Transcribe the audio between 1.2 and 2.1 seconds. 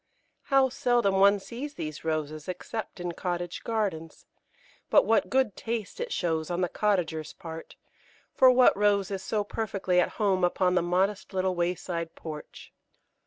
sees these